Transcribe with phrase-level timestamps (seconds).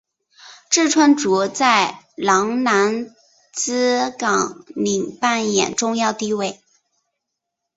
[0.71, 3.13] 志村簇在郎兰
[3.53, 6.59] 兹纲领扮演重要地位。